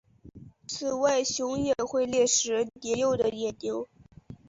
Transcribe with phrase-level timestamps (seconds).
[0.67, 3.87] 此外熊也会猎食年幼的野牛。